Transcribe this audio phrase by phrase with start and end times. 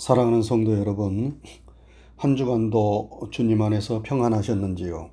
[0.00, 1.42] 사랑하는 성도 여러분,
[2.16, 5.10] 한 주간도 주님 안에서 평안하셨는지요?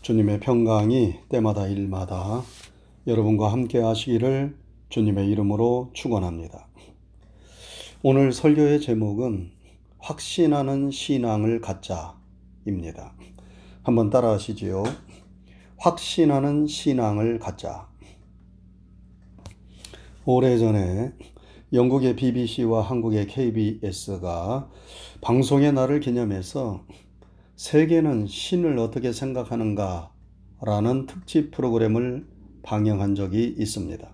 [0.00, 2.42] 주님의 평강이 때마다 일마다
[3.06, 4.56] 여러분과 함께 하시기를
[4.88, 6.68] 주님의 이름으로 축원합니다.
[8.02, 9.50] 오늘 설교의 제목은
[9.98, 13.12] 확신하는 신앙을 갖자입니다.
[13.82, 14.84] 한번 따라 하시지요.
[15.76, 17.90] 확신하는 신앙을 갖자.
[20.24, 21.12] 오래전에
[21.72, 24.68] 영국의 BBC와 한국의 KBS가
[25.22, 26.84] 방송의 날을 기념해서
[27.56, 30.12] 세계는 신을 어떻게 생각하는가
[30.60, 32.26] 라는 특집 프로그램을
[32.62, 34.06] 방영한 적이 있습니다.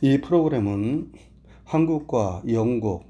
[0.00, 1.12] 이 프로그램은
[1.64, 3.04] 한국과 영국,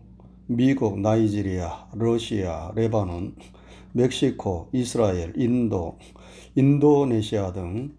[0.47, 3.37] 미국, 나이지리아, 러시아, 레바논,
[3.93, 5.98] 멕시코, 이스라엘, 인도,
[6.57, 7.95] 인도네시아 등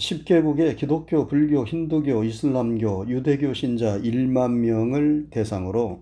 [0.00, 6.00] 10개국의 기독교, 불교, 힌두교, 이슬람교, 유대교 신자 1만 명을 대상으로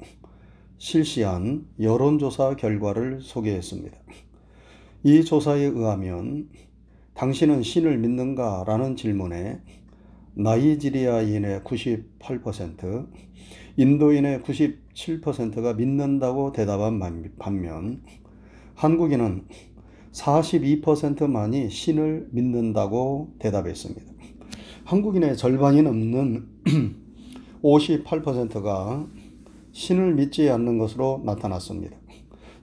[0.78, 3.96] 실시한 여론조사 결과를 소개했습니다.
[5.02, 6.48] 이 조사에 의하면
[7.14, 8.62] 당신은 신을 믿는가?
[8.68, 9.62] 라는 질문에
[10.34, 13.08] 나이지리아인의 98%,
[13.76, 17.00] 인도인의 97%가 믿는다고 대답한
[17.40, 18.02] 반면
[18.76, 19.48] 한국인은
[20.18, 24.12] 42%만이 신을 믿는다고 대답했습니다.
[24.84, 26.48] 한국인의 절반이 넘는
[27.62, 29.06] 58%가
[29.72, 31.96] 신을 믿지 않는 것으로 나타났습니다.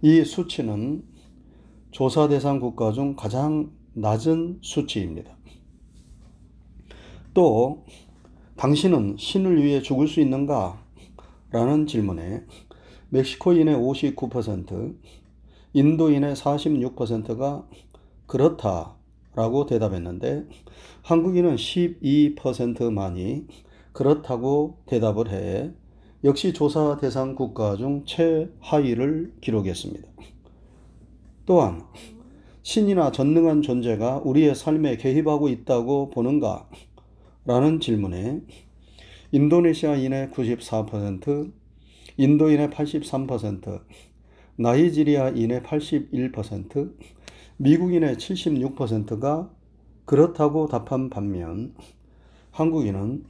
[0.01, 1.03] 이 수치는
[1.91, 5.37] 조사 대상 국가 중 가장 낮은 수치입니다.
[7.33, 7.85] 또,
[8.57, 10.81] 당신은 신을 위해 죽을 수 있는가?
[11.51, 12.43] 라는 질문에
[13.09, 14.95] 멕시코인의 59%,
[15.75, 17.67] 인도인의 46%가
[18.27, 20.45] 그렇다라고 대답했는데
[21.01, 23.45] 한국인은 12%만이
[23.91, 25.73] 그렇다고 대답을 해
[26.23, 30.07] 역시 조사 대상 국가 중 최하위를 기록했습니다.
[31.45, 31.83] 또한
[32.63, 36.69] 신이나 전능한 존재가 우리의 삶에 개입하고 있다고 보는가?
[37.43, 38.43] 라는 질문에
[39.33, 41.51] 인도네시아인의 94%,
[42.15, 43.81] 인도인의 83%,
[44.57, 46.95] 나이지리아인의 81%,
[47.57, 49.49] 미국인의 76%가
[50.05, 51.73] 그렇다고 답한 반면
[52.51, 53.25] 한국인은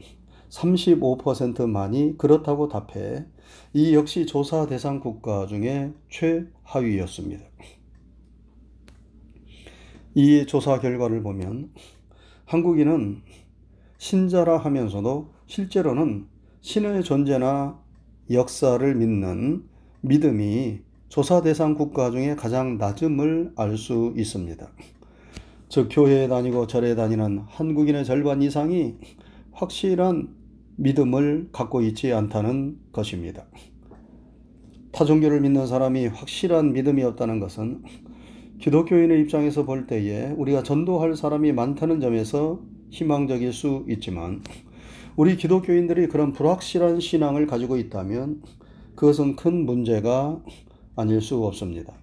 [0.50, 3.26] 35%만이 그렇다고 답해
[3.74, 7.44] 이 역시 조사 대상 국가 중에 최하위였습니다.
[10.14, 11.72] 이 조사 결과를 보면
[12.46, 13.22] 한국인은
[13.98, 16.28] 신자라 하면서도 실제로는
[16.62, 17.80] 신의 존재나
[18.32, 19.68] 역사를 믿는
[20.02, 24.68] 믿음이 조사 대상 국가 중에 가장 낮음을 알 수 있습니다.
[25.70, 28.96] 즉, 교회에 다니고 절에 다니는 한국인의 절반 이상이
[29.52, 30.30] 확실한
[30.78, 33.46] 믿음을 갖고 있지 않다는 것입니다.
[34.92, 37.84] 타 종교를 믿는 사람이 확실한 믿음이 없다는 것은
[38.60, 44.42] 기독교인의 입장에서 볼 때에 우리가 전도할 사람이 많다는 점에서 희망적일 수 있지만
[45.18, 48.42] 우리 기독교인들이 그런 불확실한 신앙을 가지고 있다면
[48.96, 50.42] 그것은 큰 문제가
[50.96, 51.94] 아닐 수 없습니다.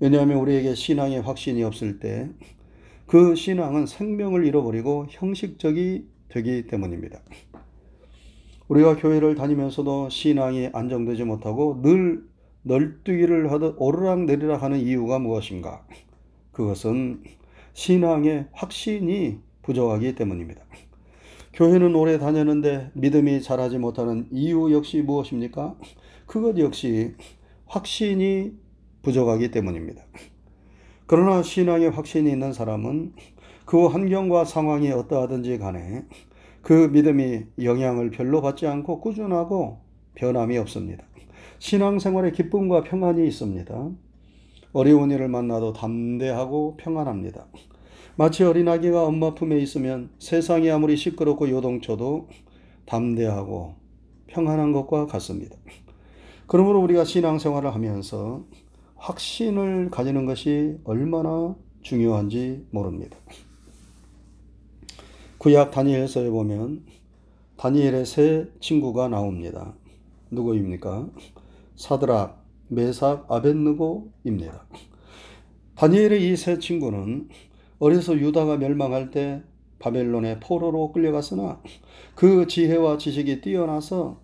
[0.00, 2.30] 왜냐하면 우리에게 신앙의 확신이 없을 때
[3.06, 7.20] 그 신앙은 생명을 잃어버리고 형식적이 되기 때문입니다.
[8.68, 12.24] 우리가 교회를 다니면서도 신앙이 안정되지 못하고 늘
[12.62, 15.86] 널뛰기를 하듯 오르락내리락 하는 이유가 무엇인가?
[16.52, 17.22] 그것은
[17.74, 20.62] 신앙의 확신이 부족하기 때문입니다.
[21.52, 25.76] 교회는 오래 다녔는데 믿음이 자라지 못하는 이유 역시 무엇입니까?
[26.26, 27.14] 그것 역시
[27.66, 28.52] 확신이
[29.02, 30.02] 부족하기 때문입니다.
[31.06, 33.12] 그러나 신앙의 확신이 있는 사람은
[33.64, 36.04] 그 환경과 상황이 어떠하든지 간에
[36.62, 39.80] 그 믿음이 영향을 별로 받지 않고 꾸준하고
[40.14, 41.04] 변함이 없습니다.
[41.58, 43.90] 신앙생활에 기쁨과 평안이 있습니다.
[44.72, 47.46] 어려운 일을 만나도 담대하고 평안합니다.
[48.16, 52.28] 마치 어린아기가 엄마 품에 있으면 세상이 아무리 시끄럽고 요동쳐도
[52.86, 53.74] 담대하고
[54.26, 55.56] 평안한 것과 같습니다.
[56.46, 58.44] 그러므로 우리가 신앙생활을 하면서
[58.96, 63.16] 확신을 가지는 것이 얼마나 중요한지 모릅니다.
[65.38, 66.84] 구약 다니엘서에 보면
[67.56, 69.74] 다니엘의 세 친구가 나옵니다.
[70.30, 71.08] 누구입니까?
[71.76, 74.66] 사드락, 메삭, 아벤느고입니다.
[75.76, 77.28] 다니엘의 이 세 친구는
[77.78, 79.42] 어려서 유다가 멸망할 때
[79.80, 81.60] 바벨론의 포로로 끌려갔으나
[82.14, 84.20] 그 지혜와 지식이 뛰어나서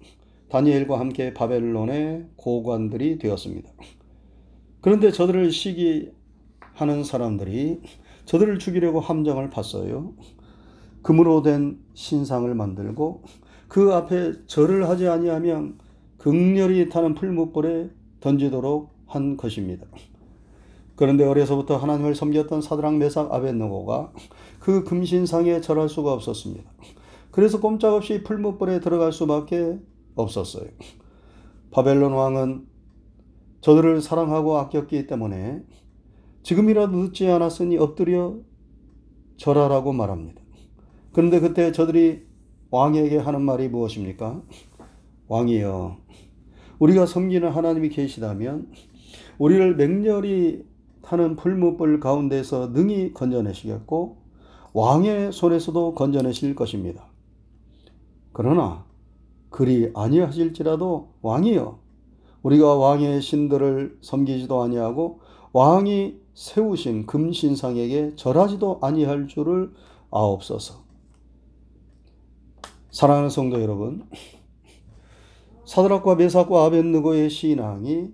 [0.50, 3.70] 다니엘과 함께 바벨론의 고관들이 되었습니다.
[4.80, 7.80] 그런데 저들을 시기하는 사람들이
[8.24, 10.14] 저들을 죽이려고 함정을 팠어요.
[11.02, 13.22] 금으로 된 신상을 만들고
[13.68, 15.78] 그 앞에 절을 하지 아니하면
[16.18, 19.86] 극렬히 타는 풀무불에 던지도록 한 것입니다.
[20.96, 24.12] 그런데 어려서부터 하나님을 섬겼던 사드랑 메삭 아벤노고가
[24.58, 26.70] 그 금신상에 절할 수가 없었습니다.
[27.30, 29.78] 그래서 꼼짝없이 풀무불에 들어갈 수밖에
[30.20, 30.68] 없었어요.
[31.70, 32.66] 바벨론 왕은
[33.60, 35.62] 저들을 사랑하고 아꼈기 때문에
[36.42, 38.38] 지금이라도 늦지 않았으니 엎드려
[39.36, 40.40] 절하라고 말합니다.
[41.12, 42.26] 그런데 그때 저들이
[42.70, 44.42] 왕에게 하는 말이 무엇입니까?
[45.28, 45.98] 왕이여,
[46.78, 48.70] 우리가 섬기는 하나님이 계시다면
[49.38, 50.64] 우리를 맹렬히
[51.02, 54.18] 타는 풀무불 가운데서 능히 건져내시겠고
[54.72, 57.06] 왕의 손에서도 건져내실 것입니다.
[58.32, 58.84] 그러나
[59.50, 61.78] 그리 아니하실지라도 왕이여
[62.42, 65.20] 우리가 왕의 신들을 섬기지도 아니하고
[65.52, 69.72] 왕이 세우신 금신상에게 절하지도 아니할 줄을
[70.10, 70.80] 아옵소서.
[72.90, 74.04] 사랑하는 성도 여러분,
[75.64, 78.08] 사드락과 메삭과 아벤느고의 신앙이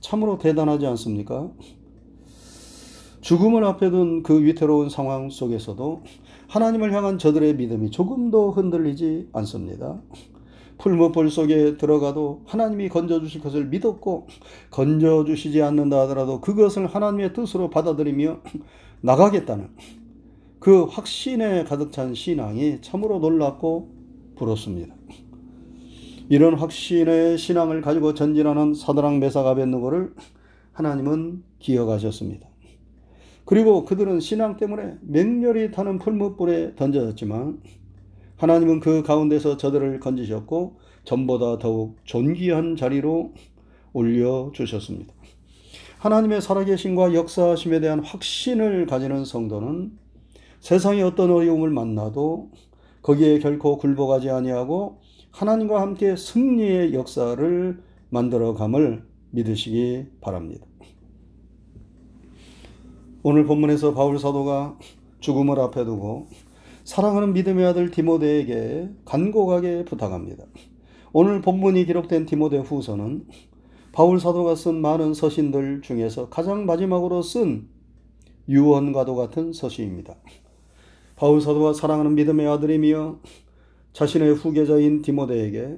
[0.00, 1.50] 참으로 대단하지 않습니까?
[3.20, 6.02] 죽음을 앞에 둔 그 위태로운 상황 속에서도
[6.48, 10.00] 하나님을 향한 저들의 믿음이 조금도 흔들리지 않습니다.
[10.78, 14.28] 풀무불 속에 들어가도 하나님이 건져주실 것을 믿었고
[14.70, 18.40] 건져주시지 않는다 하더라도 그것을 하나님의 뜻으로 받아들이며
[19.00, 19.70] 나가겠다는
[20.60, 23.90] 그 확신에 가득 찬 신앙이 참으로 놀랍고
[24.36, 24.94] 부럽습니다.
[26.28, 30.14] 이런 확신의 신앙을 가지고 전진하는 사드랑 메삭 아벤누고를
[30.72, 32.48] 하나님은 기억하셨습니다.
[33.44, 37.62] 그리고 그들은 신앙 때문에 맹렬히 타는 풀무불에 던져졌지만
[38.38, 43.32] 하나님은 그 가운데서 저들을 건지셨고 전보다 더욱 존귀한 자리로
[43.92, 45.12] 올려 주셨습니다.
[45.98, 49.98] 하나님의 살아계심과 역사하심에 대한 확신을 가지는 성도는
[50.60, 52.50] 세상의 어떤 어려움을 만나도
[53.02, 55.00] 거기에 결코 굴복하지 아니하고
[55.32, 60.64] 하나님과 함께 승리의 역사를 만들어감을 믿으시기 바랍니다.
[63.24, 64.78] 오늘 본문에서 바울 사도가
[65.20, 66.28] 죽음을 앞에 두고
[66.88, 70.44] 사랑하는 믿음의 아들 디모데에게 간곡하게 부탁합니다.
[71.12, 73.26] 오늘 본문이 기록된 디모데 후서는
[73.92, 77.68] 바울 사도가 쓴 많은 서신들 중에서 가장 마지막으로 쓴
[78.48, 80.16] 유언과도 같은 서신입니다.
[81.16, 83.18] 바울 사도가 사랑하는 믿음의 아들이며
[83.92, 85.76] 자신의 후계자인 디모데에게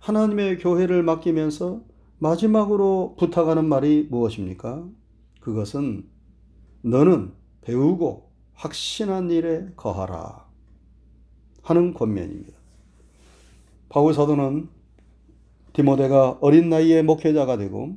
[0.00, 1.82] 하나님의 교회를 맡기면서
[2.18, 4.88] 마지막으로 부탁하는 말이 무엇입니까?
[5.38, 6.08] 그것은
[6.82, 10.47] 너는 배우고 확신한 일에 거하라.
[11.68, 12.56] 하는 권면입니다.
[13.90, 14.68] 바울 사도는
[15.74, 17.96] 디모데가 어린 나이에 목회자가 되고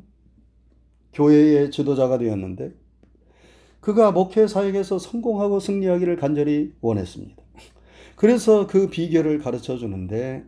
[1.13, 2.73] 교회의 지도자가 되었는데
[3.79, 7.41] 그가 목회 사역에서 성공하고 승리하기를 간절히 원했습니다.
[8.15, 10.43] 그래서 그 비결을 가르쳐 주는데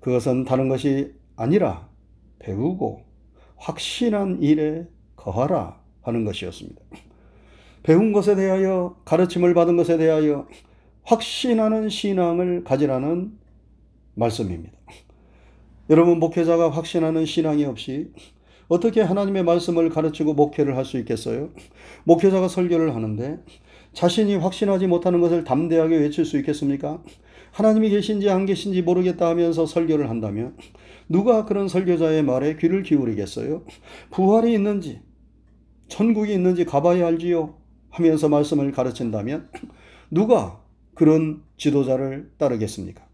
[0.00, 1.88] 그것은 다른 것이 아니라
[2.38, 3.04] 배우고
[3.56, 6.80] 확신한 일에 거하라 하는 것이었습니다.
[7.82, 10.48] 배운 것에 대하여 가르침을 받은 것에 대하여
[11.08, 13.32] 확신하는 신앙을 가지라는
[14.14, 14.74] 말씀입니다.
[15.88, 18.12] 여러분, 목회자가 확신하는 신앙이 없이
[18.68, 21.48] 어떻게 하나님의 말씀을 가르치고 목회를 할 수 있겠어요?
[22.04, 23.42] 목회자가 설교를 하는데
[23.94, 27.02] 자신이 확신하지 못하는 것을 담대하게 외칠 수 있겠습니까?
[27.52, 30.58] 하나님이 계신지 안 계신지 모르겠다 하면서 설교를 한다면
[31.08, 33.64] 누가 그런 설교자의 말에 귀를 기울이겠어요?
[34.10, 35.00] 부활이 있는지,
[35.88, 37.54] 천국이 있는지 가봐야 알지요?
[37.88, 39.48] 하면서 말씀을 가르친다면
[40.10, 40.67] 누가
[40.98, 43.06] 그런 지도자를 따르겠습니까?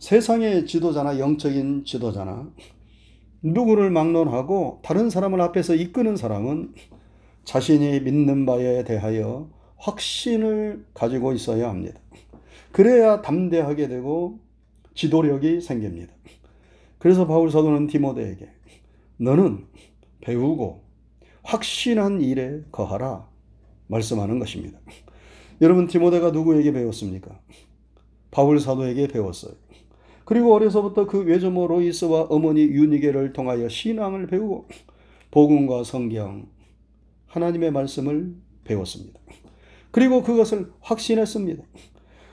[0.00, 2.50] 세상의 지도자나 영적인 지도자나
[3.40, 6.74] 누구를 막론하고 다른 사람을 앞에서 이끄는 사람은
[7.44, 12.00] 자신이 믿는 바에 대하여 확신을 가지고 있어야 합니다.
[12.72, 14.40] 그래야 담대하게 되고
[14.94, 16.12] 지도력이 생깁니다.
[16.98, 18.48] 그래서 바울 사도는 디모데에게
[19.18, 19.66] 너는
[20.20, 20.82] 배우고
[21.44, 23.28] 확신한 일에 거하라
[23.86, 24.80] 말씀하는 것입니다.
[25.64, 27.40] 여러분 디모데가 누구에게 배웠습니까?
[28.30, 29.54] 바울 사도에게 배웠어요.
[30.26, 34.68] 그리고 어려서부터 그 외조모 로이스와 어머니 유니게를 통하여 신앙을 배우고
[35.30, 36.48] 복음과 성경,
[37.28, 39.18] 하나님의 말씀을 배웠습니다.
[39.90, 41.64] 그리고 그것을 확신했습니다.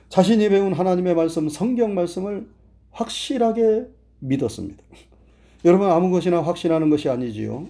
[0.10, 2.50] 자신이 배운 하나님의 말씀, 성경 말씀을
[2.92, 3.86] 확실하게
[4.20, 4.84] 믿었습니다.
[5.64, 7.68] 여러분 아무 것이나 확신하는 것이 아니지요.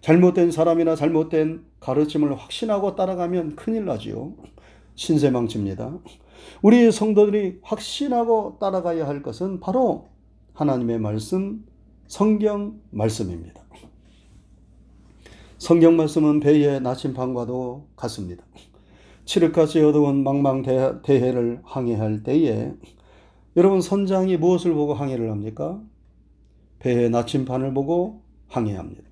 [0.00, 4.34] 잘못된 사람이나 잘못된 가르침을 확신하고 따라가면 큰일 나지요.
[4.96, 5.98] 신세망치입니다.
[6.62, 10.08] 우리 성도들이 확신하고 따라가야 할 것은 바로
[10.54, 11.64] 하나님의 말씀,
[12.06, 13.62] 성경 말씀입니다.
[15.58, 18.44] 성경 말씀은 배의 나침판과도 같습니다.
[19.24, 22.72] 칠흑같이 어두운 망망대해를 항해할 때에
[23.56, 25.80] 여러분 선장이 무엇을 보고 항해를 합니까?
[26.78, 29.02] 배의 나침판을 보고 항해합니다.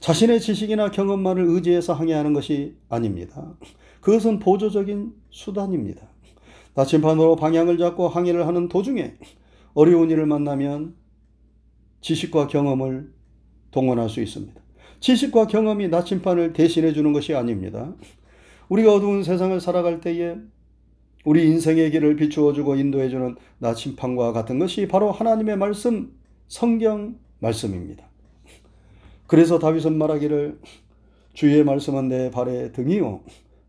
[0.00, 3.54] 자신의 지식이나 경험만을 의지해서 항해하는 것이 아닙니다.
[4.06, 6.06] 그것은 보조적인 수단입니다.
[6.74, 9.16] 나침판으로 방향을 잡고 항해를 하는 도중에
[9.74, 10.94] 어려운 일을 만나면
[12.02, 13.12] 지식과 경험을
[13.72, 14.54] 동원할 수 있습니다.
[15.00, 17.96] 지식과 경험이 나침판을 대신해 주는 것이 아닙니다.
[18.68, 20.36] 우리가 어두운 세상을 살아갈 때에
[21.24, 26.12] 우리 인생의 길을 비추어 주고 인도해 주는 나침판과 같은 것이 바로 하나님의 말씀,
[26.46, 28.04] 성경 말씀입니다.
[29.26, 30.60] 그래서 다윗은 말하기를
[31.34, 33.22] 주의 말씀은 내 발의 등이요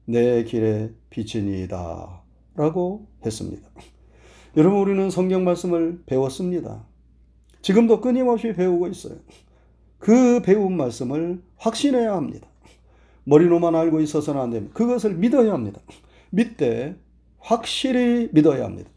[0.10, 2.24] 내 길의 빛이니이다
[2.56, 3.68] 라고 했습니다.
[4.56, 6.86] 여러분 우리는 성경 말씀을 배웠습니다.
[7.62, 9.18] 지금도 끊임없이 배우고 있어요.
[10.00, 12.48] 그 배운 말씀을 확신해야 합니다.
[13.26, 14.74] 머리로만 알고 있어서는 안 됩니다.
[14.74, 15.82] 그것을 믿어야 합니다.
[16.30, 16.96] 믿되
[17.40, 18.90] 확실히 믿어야 합니다.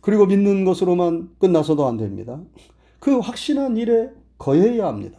[0.00, 2.40] 그리고 믿는 것으로만 끝나서도 안 됩니다.
[3.00, 5.18] 그 확신한 일에 거해야 합니다.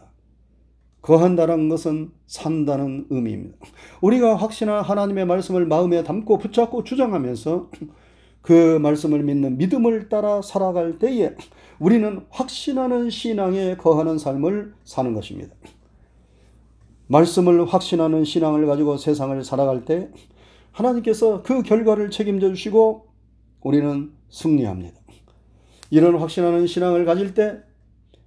[1.02, 3.56] 거한다는 것은 산다는 의미입니다.
[4.00, 7.70] 우리가 확신한 하나님의 말씀을 마음에 담고 붙잡고 주장하면서
[8.40, 11.34] 그 말씀을 믿는 믿음을 따라 살아갈 때에
[11.78, 15.54] 우리는 확신하는 신앙에 거하는 삶을 사는 것입니다.
[17.08, 20.08] 말씀을 확신하는 신앙을 가지고 세상을 살아갈 때
[20.70, 23.06] 하나님께서 그 결과를 책임져 주시고
[23.60, 24.98] 우리는 승리합니다.
[25.90, 27.60] 이런 확신하는 신앙을 가질 때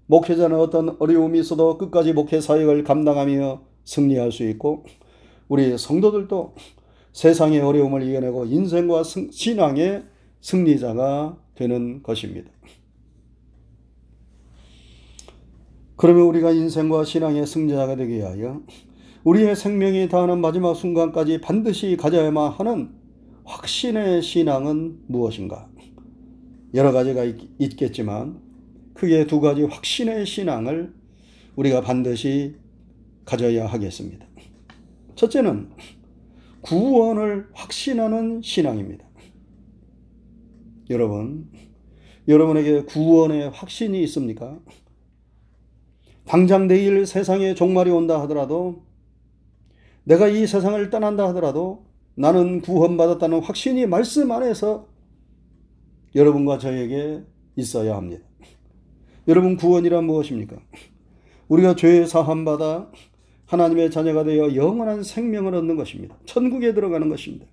[0.07, 4.85] 목회자는 어떤 어려움이 있어도 끝까지 목회 사역을 감당하며 승리할 수 있고
[5.47, 6.55] 우리 성도들도
[7.13, 10.03] 세상의 어려움을 이겨내고 인생과 신앙의
[10.41, 12.51] 승리자가 되는 것입니다.
[15.95, 18.61] 그러면 우리가 인생과 신앙의 승자가 되기 위하여
[19.23, 22.89] 우리의 생명이 다하는 마지막 순간까지 반드시 가져야만 하는
[23.45, 25.69] 확신의 신앙은 무엇인가?
[26.73, 28.41] 여러 가지가 있, 겠지만
[28.95, 30.93] 크게 두 가지 확신의 신앙을
[31.55, 32.55] 우리가 반드시
[33.25, 34.25] 가져야 하겠습니다.
[35.15, 35.69] 첫째는
[36.61, 39.05] 구원을 확신하는 신앙입니다.
[40.89, 41.49] 여러분,
[42.27, 44.59] 여러분에게 구원의 확신이 있습니까?
[46.25, 48.83] 당장 내일 세상에 종말이 온다 하더라도
[50.05, 51.85] 내가 이 세상을 떠난다 하더라도
[52.15, 54.87] 나는 구원받았다는 확신이 말씀 안에서
[56.15, 57.23] 여러분과 저에게
[57.55, 58.25] 있어야 합니다.
[59.27, 60.57] 여러분 구원이란 무엇입니까?
[61.47, 62.91] 우리가 죄 사함 받아
[63.45, 66.15] 하나님의 자녀가 되어 영원한 생명을 얻는 것입니다.
[66.25, 67.45] 천국에 들어가는 것입니다.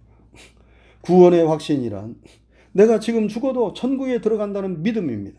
[1.02, 2.16] 구원의 확신이란
[2.72, 5.38] 내가 지금 죽어도 천국에 들어간다는 믿음입니다.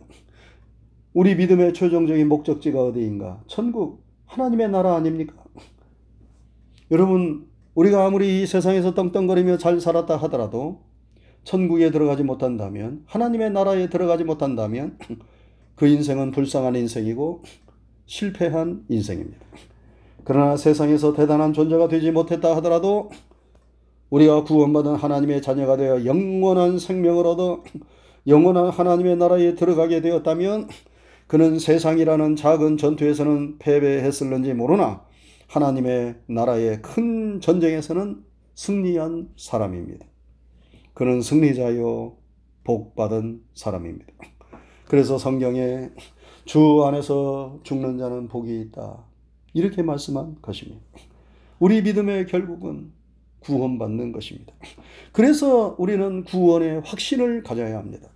[1.13, 3.43] 우리 믿음의 최종적인 목적지가 어디인가?
[3.47, 5.35] 천국, 하나님의 나라 아닙니까?
[6.91, 10.81] 여러분, 우리가 아무리 이 세상에서 떵떵거리며 잘 살았다 하더라도
[11.43, 14.97] 천국에 들어가지 못한다면, 하나님의 나라에 들어가지 못한다면
[15.75, 17.43] 그 인생은 불쌍한 인생이고
[18.05, 19.39] 실패한 인생입니다.
[20.23, 23.09] 그러나 세상에서 대단한 존재가 되지 못했다 하더라도
[24.09, 27.63] 우리가 구원받은 하나님의 자녀가 되어 영원한 생명을 얻어
[28.27, 30.69] 영원한 하나님의 나라에 들어가게 되었다면
[31.27, 35.03] 그는 세상이라는 작은 전투에서는 패배했을는지 모르나
[35.47, 38.23] 하나님의 나라의 큰 전쟁에서는
[38.55, 40.05] 승리한 사람입니다.
[40.93, 42.17] 그는 승리자요
[42.63, 44.13] 복받은 사람입니다.
[44.87, 45.89] 그래서 성경에
[46.45, 49.03] 주 안에서 죽는 자는 복이 있다.
[49.53, 50.81] 이렇게 말씀한 것입니다.
[51.59, 52.91] 우리 믿음의 결국은
[53.39, 54.53] 구원받는 것입니다.
[55.11, 58.09] 그래서 우리는 구원의 확신을 가져야 합니다.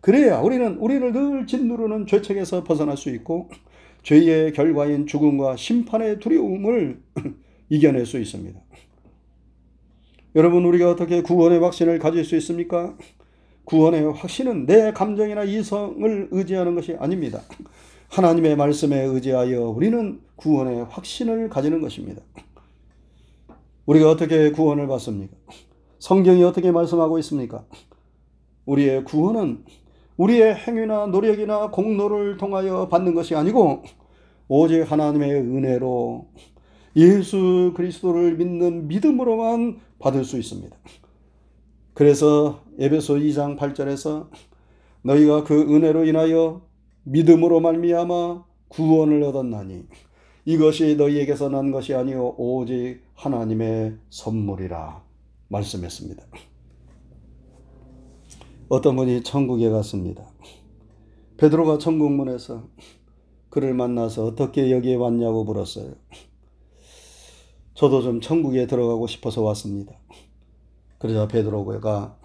[0.00, 3.48] 그래야 우리는 우리를 늘 짓누르는 죄책에서 벗어날 수 있고
[4.02, 7.00] 죄의 결과인 죽음과 심판의 두려움을
[7.70, 8.60] 이겨낼 수 있습니다.
[10.34, 12.96] 여러분 우리가 어떻게 구원의 확신을 가질 수 있습니까?
[13.64, 17.40] 구원의 확신은 내 감정이나 이성을 의지하는 것이 아닙니다.
[18.08, 22.22] 하나님의 말씀에 의지하여 우리는 구원의 확신을 가지는 것입니다.
[23.86, 25.34] 우리가 어떻게 구원을 받습니까?
[25.98, 27.64] 성경이 어떻게 말씀하고 있습니까?
[28.66, 29.64] 우리의 구원은
[30.16, 33.82] 우리의 행위나 노력이나 공로를 통하여 받는 것이 아니고
[34.48, 36.28] 오직 하나님의 은혜로
[36.96, 40.76] 예수 그리스도를 믿는 믿음으로만 받을 수 있습니다.
[41.94, 44.28] 그래서 에베소 2장 8절에서
[45.02, 46.62] 너희가 그 은혜로 인하여
[47.04, 49.84] 믿음으로 말미암아 구원을 얻었나니
[50.46, 55.00] 이것이 너희에게서 난 것이 아니요 오직 하나님의 선물이라
[55.46, 56.24] 말씀했습니다.
[58.68, 60.24] 어떤 분이 천국에 갔습니다.
[61.36, 62.64] 베드로가 천국문에서
[63.48, 65.92] 그를 만나서 어떻게 여기에 왔냐고 물었어요.
[67.74, 69.94] 저도 좀 천국에 들어가고 싶어서 왔습니다.
[70.98, 72.18] 그러자 베드로가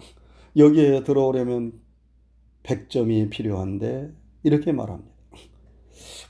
[0.58, 1.80] 여기에 들어오려면
[2.64, 4.12] 100점이 필요한데
[4.42, 5.14] 이렇게 말합니다.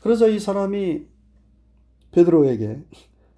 [0.03, 1.07] 그러자 이 사람이
[2.13, 2.85] 베드로에게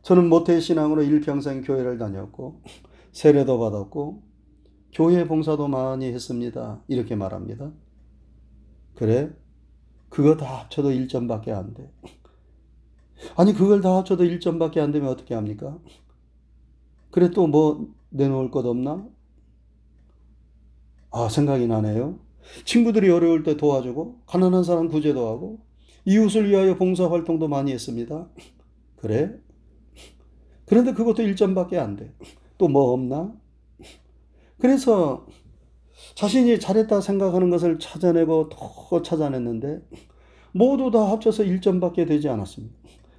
[0.02, 2.62] 저는 모태 신앙으로 일평생 교회를 다녔고
[3.12, 4.23] 세례도 받았고
[4.92, 6.82] 교회 봉사도 많이 했습니다.
[6.88, 7.73] 이렇게 말합니다.
[8.97, 9.30] 그래?
[10.09, 11.90] 그거 다 합쳐도 1점밖에 안 돼.
[13.37, 15.78] 아니 그걸 다 합쳐도 1점밖에 안 되면 어떻게 합니까?
[17.11, 19.06] 그래 또 뭐 내놓을 것 없나?
[21.11, 22.19] 아 생각이 나네요.
[22.64, 25.61] 친구들이 어려울 때 도와주고 가난한 사람 구제도 하고
[26.05, 28.29] 이웃을 위하여 봉사 활동도 많이 했습니다.
[28.97, 29.35] 그래?
[30.67, 32.12] 그런데 그것도 1점밖에 안 돼.
[32.59, 33.35] 또 뭐 없나?
[34.59, 35.26] 그래서
[36.14, 39.81] 자신이 잘했다 생각하는 것을 찾아내고 더 찾아냈는데
[40.52, 42.75] 모두 다 합쳐서 1점밖에 되지 않았습니다.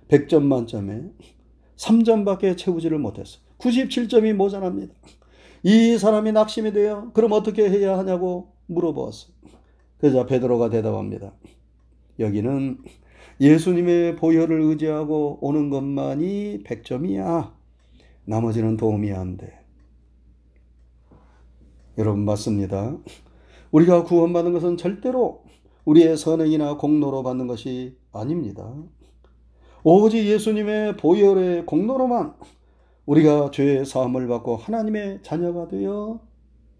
[0.10, 1.04] 100점 만점에
[1.78, 3.40] 3점밖에 채우지를 못했어.
[3.58, 4.94] 97점이 모자랍니다.
[5.64, 7.12] 이 사람이 낙심이 돼요.
[7.14, 9.34] 그럼 어떻게 해야 하냐고 물어보았어요.
[10.00, 11.34] 그러자 베드로가 대답합니다.
[12.20, 12.80] 여기는
[13.40, 17.52] 예수님의 보혈을 의지하고 오는 것만이 100점이야.
[18.26, 19.60] 나머지는 도움이 안 돼.
[21.98, 22.98] 여러분 맞습니다.
[23.72, 25.44] 우리가 구원받는 것은 절대로
[25.86, 28.74] 우리의 선행이나 공로로 받는 것이 아닙니다.
[29.84, 32.36] 오직 예수님의 보혈의 공로로만
[33.06, 36.20] 우리가 죄의 사함을 받고 하나님의 자녀가 되어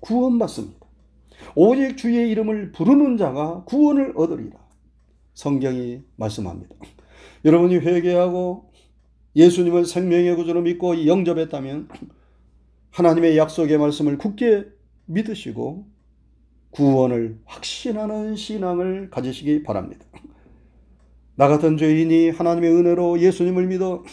[0.02, 0.80] 구원받습니다.
[1.56, 4.60] 오직 주의 이름을 부르는 자가 구원을 얻으리라.
[5.34, 6.76] 성경이 말씀합니다.
[7.46, 8.72] 여러분이 회개하고
[9.36, 11.90] 예수님을 생명의 구주로 믿고 영접했다면
[12.92, 14.66] 하나님의 약속의 말씀을 굳게
[15.06, 15.88] 믿으시고
[16.72, 20.06] 구원을 확신하는 신앙을 가지시기 바랍니다.
[21.36, 24.04] 나 같은 죄인이 하나님의 은혜로 예수님을 믿어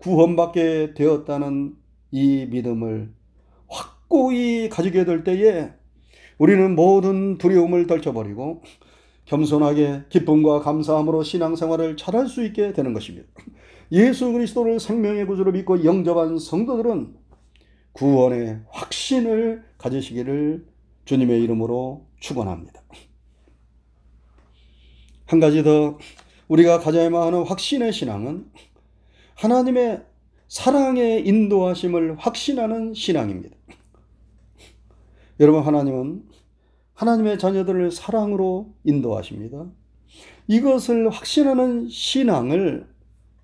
[0.00, 1.76] 구원받게 되었다는
[2.10, 3.12] 이 믿음을
[3.68, 5.70] 확고히 가지게 될 때에
[6.38, 8.62] 우리는 모든 두려움을 떨쳐버리고
[9.26, 13.28] 겸손하게 기쁨과 감사함으로 신앙생활을 잘할 수 있게 되는 것입니다.
[13.92, 17.14] 예수 그리스도를 생명의 구주로 믿고 영접한 성도들은
[17.92, 20.66] 구원의 확신을 가지시기를
[21.04, 22.82] 주님의 이름으로 축원합니다.
[25.26, 25.98] 한 가지 더
[26.48, 28.50] 우리가 가져야만 하는 확신의 신앙은
[29.40, 30.04] 하나님의
[30.48, 33.56] 사랑의 인도하심을 확신하는 신앙입니다.
[35.40, 36.24] 여러분 하나님은
[36.92, 39.64] 하나님의 자녀들을 사랑으로 인도하십니다.
[40.46, 42.86] 이것을 확신하는 신앙을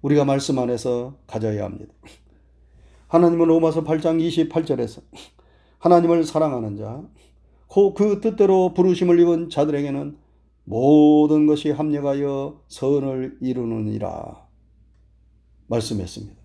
[0.03, 1.95] 우리가 말씀 안에서 가져야 합니다.
[3.09, 5.01] 하나님은 로마서 8장 28절에서
[5.79, 7.03] 하나님을 사랑하는 자,
[7.69, 10.19] 그 뜻대로 부르심을 입은 자들에게는
[10.65, 14.46] 모든 것이 합력하여 선을 이루느니라
[15.69, 16.37] 말씀했습니다.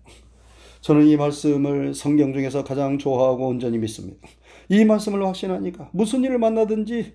[0.80, 4.26] 저는 이 말씀을 성경 중에서 가장 좋아하고 온전히 믿습니다.
[4.68, 7.14] 이 말씀을 확신하니까 무슨 일을 만나든지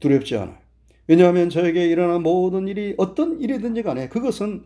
[0.00, 0.58] 두렵지 않아요.
[1.06, 4.64] 왜냐하면 저에게 일어난 모든 일이 어떤 일이든지 간에 그것은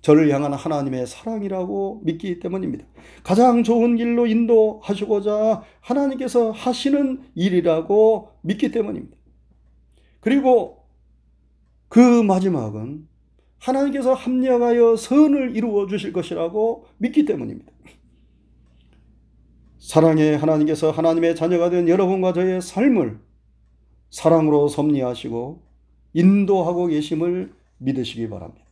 [0.00, 2.86] 저를 향한 하나님의 사랑이라고 믿기 때문입니다.
[3.24, 9.16] 가장 좋은 길로 인도하시고자 하나님께서 하시는 일이라고 믿기 때문입니다.
[10.20, 10.84] 그리고
[11.88, 13.07] 그 마지막은
[13.58, 17.72] 하나님께서 합력하여 선을 이루어 주실 것이라고 믿기 때문입니다.
[19.78, 23.18] 사랑의 하나님께서 하나님의 자녀가 된 여러분과 저의 삶을
[24.10, 25.62] 사랑으로 섭리하시고
[26.14, 28.64] 인도하고 계심을 믿으시기 바랍니다.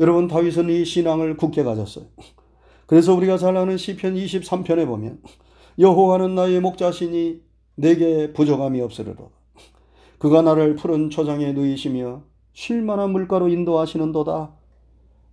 [0.00, 2.06] 여러분 다윗은 이 신앙을 굳게 가졌어요.
[2.86, 5.22] 그래서 우리가 잘 아는 시편 23편에 보면
[5.78, 7.42] 여호와는 나의 목자시니
[7.76, 9.24] 내게 부족함이 없으리로다.
[10.18, 12.22] 그가 나를 푸른 초장에 누이시며
[12.54, 14.52] 쉴만한 물가로 인도하시는도다.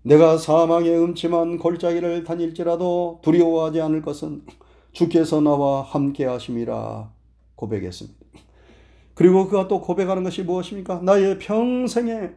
[0.03, 4.43] 내가 사망의 음침한 골짜기를 다닐지라도 두려워하지 않을 것은
[4.91, 7.11] 주께서 나와 함께 하심이라
[7.55, 8.19] 고백했습니다.
[9.13, 11.01] 그리고 그가 또 고백하는 것이 무엇입니까?
[11.03, 12.31] 나의 평생에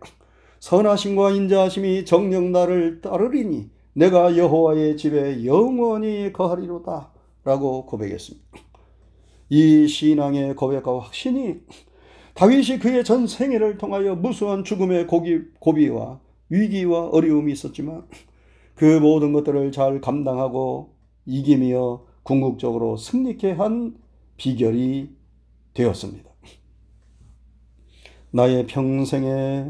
[0.61, 7.11] 선하심과 인자하심이 정녕 나를 따르리니 내가 여호와의 집에 영원히 거하리로다
[7.45, 8.47] 라고 고백했습니다.
[9.49, 11.61] 이 신앙의 고백과 확신이
[12.35, 18.05] 다윗이 그의 전 생애를 통하여 무수한 죽음의 고기, 고비와 위기와 어려움이 있었지만
[18.75, 20.95] 그 모든 것들을 잘 감당하고
[21.27, 23.97] 이기며 궁극적으로 승리케 한
[24.37, 25.11] 비결이
[25.75, 26.29] 되었습니다.
[28.33, 29.67] 나의 평생에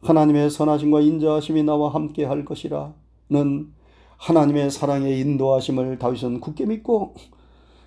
[0.00, 3.72] 하나님의 선하심과 인자하심이 나와 함께 할 것이라는
[4.16, 7.14] 하나님의 사랑의 인도하심을 다윗은 굳게 믿고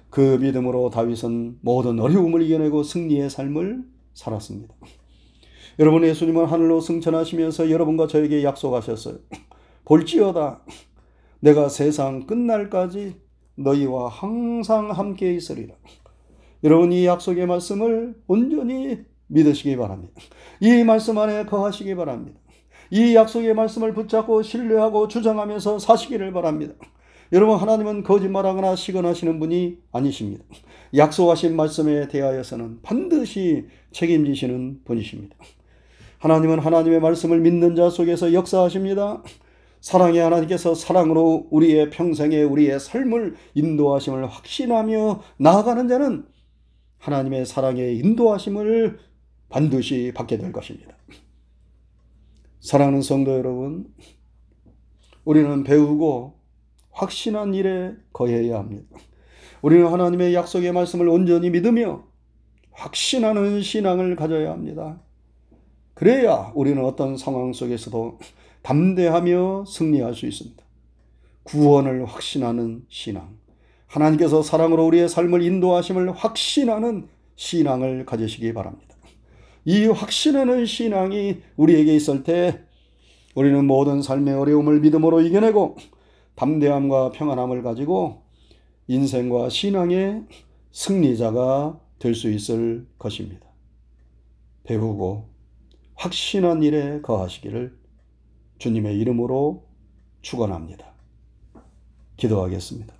[0.09, 4.73] 그 믿음으로 다윗은 모든 어려움을 이겨내고 승리의 삶을 살았습니다.
[5.79, 9.19] 여러분 예수님은 하늘로 승천하시면서 여러분과 저에게 약속하셨어요.
[9.85, 10.61] 볼지어다
[11.39, 13.15] 내가 세상 끝날까지
[13.55, 15.75] 너희와 항상 함께 있으리라.
[16.63, 20.13] 여러분 이 약속의 말씀을 온전히 믿으시기 바랍니다.
[20.59, 22.39] 이 말씀 안에 거하시기 바랍니다.
[22.91, 26.73] 이 약속의 말씀을 붙잡고 신뢰하고 주장하면서 사시기를 바랍니다.
[27.33, 30.43] 여러분 하나님은 거짓말하거나 시건하시는 분이 아니십니다.
[30.95, 35.35] 약속하신 말씀에 대하여서는 반드시 책임지시는 분이십니다.
[36.19, 39.23] 하나님은 하나님의 말씀을 믿는 자 속에서 역사하십니다.
[39.81, 46.25] 사랑의 하나님께서 사랑으로 우리의 평생에 우리의 삶을 인도하심을 확신하며 나아가는 자는
[46.99, 48.99] 하나님의 사랑의 인도하심을
[49.49, 50.95] 반드시 받게 될 것입니다.
[52.59, 53.91] 사랑하는 성도 여러분,
[55.25, 56.39] 우리는 배우고
[56.91, 58.85] 확신한 일에 거해야 합니다.
[59.63, 62.10] 우리는 하나님의 약속의 말씀을 온전히 믿으며
[62.81, 64.99] 확신하는 신앙을 가져야 합니다.
[65.93, 68.17] 그래야 우리는 어떤 상황 속에서도
[68.63, 70.63] 담대하며 승리할 수 있습니다.
[71.43, 73.37] 구원을 확신하는 신앙.
[73.87, 78.95] 하나님께서 사랑으로 우리의 삶을 인도하심을 확신하는 신앙을 가지시기 바랍니다.
[79.65, 82.61] 이 확신하는 신앙이 우리에게 있을 때
[83.35, 85.77] 우리는 모든 삶의 어려움을 믿음으로 이겨내고
[86.35, 88.23] 담대함과 평안함을 가지고
[88.87, 90.23] 인생과 신앙의
[90.71, 93.45] 승리자가 될 수 있을 것입니다.
[94.63, 95.29] 배우고
[95.93, 97.77] 확신한 일에 거하시기를
[98.57, 99.63] 주님의 이름으로
[100.23, 100.93] 축원합니다.
[102.17, 102.93] 기도하겠습니다.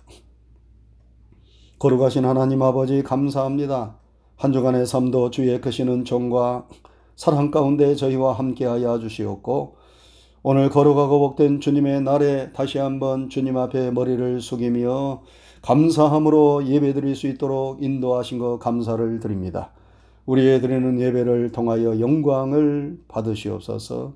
[1.80, 3.98] 거룩하신 하나님 아버지 감사합니다.
[4.36, 6.68] 한 주간의 삶도 주의 크시는 종과
[7.16, 9.76] 사랑 가운데 저희와 함께하여 주시옵고
[10.44, 15.22] 오늘 거룩하고 복된 주님의 날에 다시 한번 주님 앞에 머리를 숙이며
[15.62, 19.70] 감사함으로 예배드릴 수 있도록 인도하신 것 감사를 드립니다.
[20.26, 24.14] 우리의 드리는 예배를 통하여 영광을 받으시옵소서.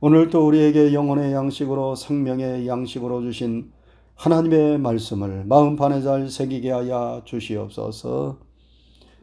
[0.00, 3.72] 오늘도 우리에게 영혼의 양식으로 생명의 양식으로 주신
[4.14, 8.38] 하나님의 말씀을 마음판에 잘 새기게 하여 주시옵소서.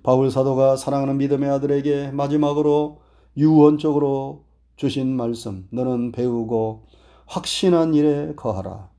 [0.03, 2.99] 바울 사도가 사랑하는 믿음의 아들에게 마지막으로
[3.37, 4.43] 유언적으로
[4.75, 6.87] 주신 말씀, 너는 배우고
[7.25, 8.89] 확신한 일에 거하라.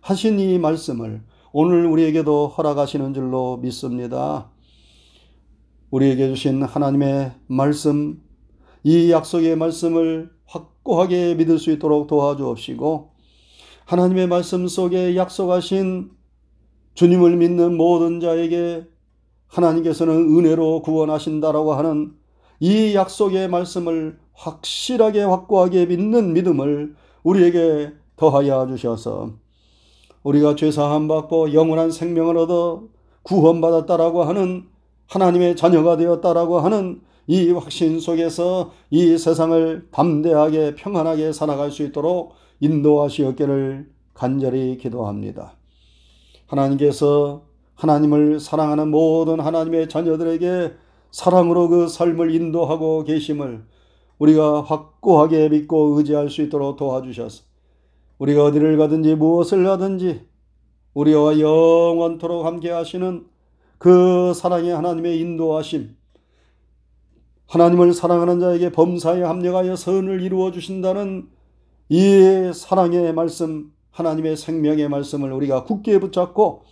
[0.00, 1.22] 하신 이 말씀을
[1.54, 4.48] 오늘 우리에게도 허락하시는 줄로 믿습니다.
[5.90, 8.22] 우리에게 주신 하나님의 말씀,
[8.82, 13.10] 이 약속의 말씀을 확고하게 믿을 수 있도록 도와주옵시고,
[13.84, 16.12] 하나님의 말씀 속에 약속하신
[16.94, 18.86] 주님을 믿는 모든 자에게
[19.48, 22.14] 하나님께서는 은혜로 구원하신다라고 하는
[22.60, 29.41] 이 약속의 말씀을 확실하게 확고하게 믿는 믿음을 우리에게 더하여 주셔서
[30.22, 32.84] 우리가 죄사함 받고 영원한 생명을 얻어
[33.22, 34.64] 구원받았다라고 하는
[35.08, 43.90] 하나님의 자녀가 되었다라고 하는 이 확신 속에서 이 세상을 담대하게 평안하게 살아갈 수 있도록 인도하시었기를
[44.14, 45.54] 간절히 기도합니다.
[46.46, 47.42] 하나님께서
[47.74, 50.72] 하나님을 사랑하는 모든 하나님의 자녀들에게
[51.10, 53.64] 사랑으로 그 삶을 인도하고 계심을
[54.18, 57.42] 우리가 확고하게 믿고 의지할 수 있도록 도와주셔서
[58.22, 60.28] 우리가 어디를 가든지 무엇을 하든지
[60.94, 63.26] 우리와 영원토록 함께 하시는
[63.78, 65.96] 그 사랑의 하나님의 인도하심
[67.48, 71.30] 하나님을 사랑하는 자에게 범사에 합력하여 선을 이루어 주신다는
[71.88, 76.62] 이 사랑의 말씀, 하나님의 생명의 말씀을 우리가 굳게 붙잡고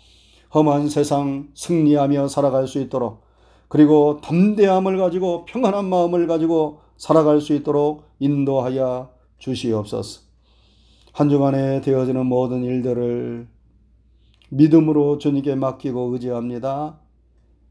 [0.54, 3.22] 험한 세상 승리하며 살아갈 수 있도록
[3.66, 10.29] 그리고 담대함을 가지고 평안한 마음을 가지고 살아갈 수 있도록 인도하여 주시옵소서.
[11.20, 13.46] 한 주간에 되어지는 모든 일들을
[14.48, 16.98] 믿음으로 주님께 맡기고 의지합니다.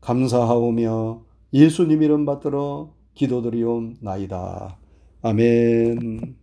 [0.02, 4.78] 감사하오며 예수님 이름 받들어 기도드리옵나이다.
[5.24, 6.39] 아멘.